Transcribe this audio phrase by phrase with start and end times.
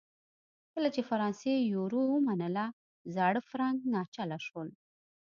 [0.73, 2.65] کله چې فرانسې یورو ومنله
[3.15, 4.69] زاړه فرانک ناچله شول.